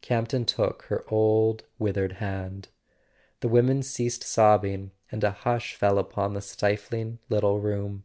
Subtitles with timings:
[0.00, 2.68] Campton took her old withered hand.
[3.40, 8.04] The women ceased sobbing and a hush fell upon the stifling little room.